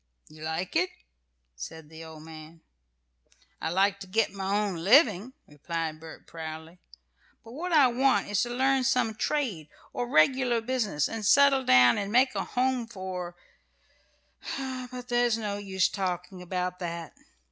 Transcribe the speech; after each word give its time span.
"You 0.29 0.41
like 0.41 0.75
it?" 0.75 0.89
said 1.55 1.87
the 1.87 2.03
old 2.03 2.23
man. 2.23 2.61
"I 3.61 3.69
like 3.69 3.99
to 3.99 4.07
get 4.07 4.33
my 4.33 4.51
own 4.63 4.77
living," 4.77 5.33
replied 5.45 5.99
Bert, 5.99 6.25
proudly, 6.25 6.79
"but 7.43 7.51
what 7.51 7.71
I 7.71 7.85
want 7.85 8.27
is 8.27 8.41
to 8.41 8.49
learn 8.49 8.83
some 8.83 9.13
trade, 9.13 9.69
or 9.93 10.09
regular 10.09 10.59
business, 10.59 11.07
and 11.07 11.23
settle 11.23 11.63
down, 11.63 11.99
and 11.99 12.11
make 12.11 12.33
a 12.33 12.43
home 12.43 12.87
for 12.87 13.35
But 14.57 15.09
there's 15.09 15.37
no 15.37 15.57
use 15.59 15.87
talking 15.87 16.41
about 16.41 16.79
that. 16.79 17.13